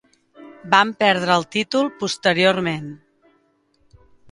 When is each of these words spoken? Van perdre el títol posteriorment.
Van 0.73 0.93
perdre 1.01 1.35
el 1.41 1.45
títol 1.57 1.87
posteriorment. 2.01 2.91